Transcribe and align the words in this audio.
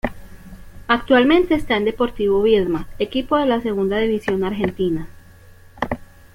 Actualmente 0.87 1.53
está 1.53 1.77
en 1.77 1.85
Deportivo 1.85 2.41
Viedma, 2.41 2.87
equipo 2.97 3.37
de 3.37 3.45
la 3.45 3.61
segunda 3.61 3.99
división 3.99 4.39
de 4.39 4.47
Argentina. 4.47 5.07